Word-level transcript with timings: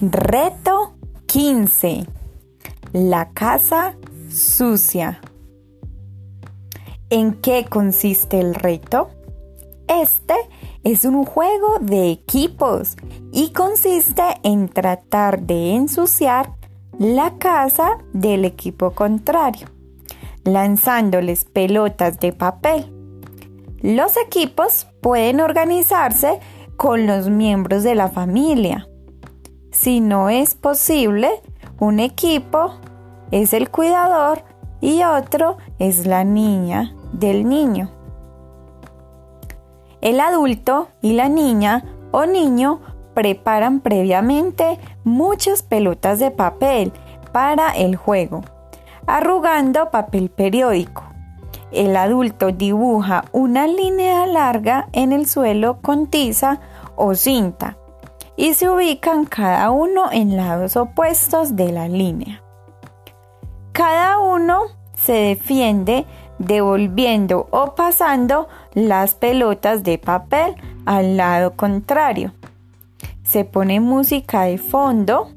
Reto 0.00 0.94
15. 1.26 2.04
La 2.92 3.30
casa 3.30 3.94
sucia. 4.28 5.20
¿En 7.10 7.34
qué 7.34 7.64
consiste 7.64 8.40
el 8.40 8.56
reto? 8.56 9.10
Este 9.86 10.34
es 10.82 11.04
un 11.04 11.24
juego 11.24 11.78
de 11.80 12.10
equipos 12.10 12.96
y 13.30 13.52
consiste 13.52 14.24
en 14.42 14.68
tratar 14.68 15.42
de 15.42 15.76
ensuciar 15.76 16.52
la 16.98 17.38
casa 17.38 17.98
del 18.12 18.44
equipo 18.44 18.90
contrario, 18.90 19.68
lanzándoles 20.42 21.44
pelotas 21.44 22.18
de 22.18 22.32
papel. 22.32 22.92
Los 23.80 24.16
equipos 24.16 24.88
pueden 25.00 25.40
organizarse 25.40 26.40
con 26.76 27.06
los 27.06 27.30
miembros 27.30 27.84
de 27.84 27.94
la 27.94 28.08
familia. 28.08 28.88
Si 29.74 30.00
no 30.00 30.30
es 30.30 30.54
posible, 30.54 31.28
un 31.80 31.98
equipo 31.98 32.74
es 33.32 33.52
el 33.52 33.70
cuidador 33.70 34.44
y 34.80 35.02
otro 35.02 35.56
es 35.80 36.06
la 36.06 36.22
niña 36.22 36.94
del 37.12 37.48
niño. 37.48 37.90
El 40.00 40.20
adulto 40.20 40.90
y 41.02 41.14
la 41.14 41.28
niña 41.28 41.84
o 42.12 42.24
niño 42.24 42.82
preparan 43.14 43.80
previamente 43.80 44.78
muchas 45.02 45.64
pelotas 45.64 46.20
de 46.20 46.30
papel 46.30 46.92
para 47.32 47.72
el 47.72 47.96
juego, 47.96 48.42
arrugando 49.08 49.90
papel 49.90 50.30
periódico. 50.30 51.02
El 51.72 51.96
adulto 51.96 52.52
dibuja 52.52 53.24
una 53.32 53.66
línea 53.66 54.24
larga 54.26 54.86
en 54.92 55.12
el 55.12 55.26
suelo 55.26 55.80
con 55.82 56.06
tiza 56.06 56.60
o 56.94 57.16
cinta 57.16 57.76
y 58.36 58.54
se 58.54 58.68
ubican 58.68 59.24
cada 59.24 59.70
uno 59.70 60.10
en 60.12 60.36
lados 60.36 60.76
opuestos 60.76 61.56
de 61.56 61.72
la 61.72 61.88
línea. 61.88 62.42
Cada 63.72 64.18
uno 64.18 64.62
se 64.96 65.12
defiende 65.12 66.06
devolviendo 66.38 67.48
o 67.50 67.74
pasando 67.74 68.48
las 68.74 69.14
pelotas 69.14 69.82
de 69.82 69.98
papel 69.98 70.54
al 70.86 71.16
lado 71.16 71.54
contrario. 71.54 72.32
Se 73.22 73.44
pone 73.44 73.80
música 73.80 74.42
de 74.42 74.58
fondo, 74.58 75.30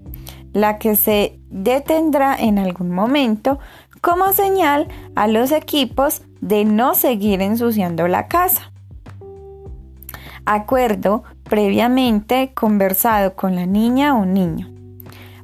la 0.53 0.77
que 0.77 0.95
se 0.95 1.39
detendrá 1.49 2.35
en 2.35 2.59
algún 2.59 2.91
momento 2.91 3.59
como 4.01 4.33
señal 4.33 4.87
a 5.15 5.27
los 5.27 5.51
equipos 5.51 6.21
de 6.41 6.65
no 6.65 6.95
seguir 6.95 7.41
ensuciando 7.41 8.07
la 8.07 8.27
casa. 8.27 8.71
Acuerdo 10.45 11.23
previamente 11.49 12.51
conversado 12.53 13.35
con 13.35 13.55
la 13.55 13.65
niña 13.65 14.15
o 14.15 14.25
niño. 14.25 14.71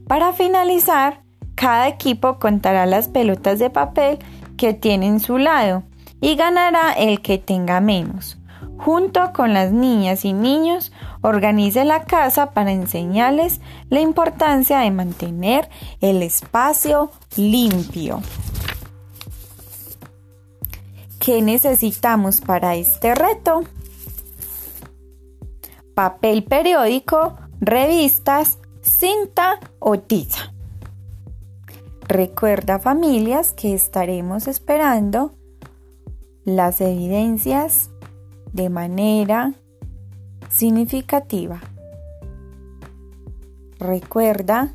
Para 0.08 0.34
finalizar, 0.34 1.22
cada 1.56 1.88
equipo 1.88 2.40
contará 2.40 2.86
las 2.86 3.08
pelotas 3.08 3.60
de 3.60 3.70
papel 3.70 4.20
que 4.58 4.74
tiene 4.74 5.08
en 5.08 5.20
su 5.20 5.38
lado 5.38 5.84
y 6.22 6.36
ganará 6.36 6.94
el 6.94 7.22
que 7.22 7.38
tenga 7.38 7.82
menos. 7.82 8.38
Junto 8.78 9.32
con 9.34 9.54
las 9.54 9.72
niñas 9.72 10.26
y 10.26 10.34
niños, 10.34 10.92
organice 11.22 11.86
la 11.86 12.04
casa 12.04 12.52
para 12.52 12.72
enseñarles 12.72 13.62
la 13.90 14.02
importancia 14.02 14.80
de 14.80 14.92
mantener 14.92 15.70
el 16.02 16.22
espacio 16.22 17.12
limpio. 17.38 18.22
¿Qué 21.20 21.42
necesitamos 21.42 22.42
para 22.42 22.76
este 22.76 23.16
reto? 23.16 23.64
Papel 25.94 26.44
periódico, 26.44 27.38
revistas, 27.60 28.58
cinta 28.82 29.60
o 29.80 30.00
tiza. 30.00 30.54
Recuerda 32.08 32.80
familias 32.80 33.54
que 33.54 33.74
estaremos 33.74 34.48
esperando 34.48 35.34
las 36.44 36.82
evidencias 36.82 37.90
de 38.52 38.70
manera 38.70 39.54
significativa. 40.50 41.62
Recuerda 43.80 44.74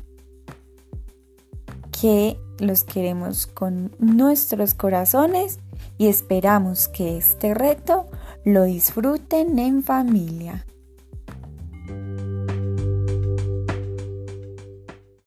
que 1.99 2.39
los 2.59 2.83
queremos 2.83 3.47
con 3.47 3.91
nuestros 3.99 4.73
corazones 4.73 5.59
y 5.97 6.07
esperamos 6.07 6.87
que 6.87 7.17
este 7.17 7.53
reto 7.53 8.07
lo 8.43 8.63
disfruten 8.63 9.59
en 9.59 9.83
familia. 9.83 10.65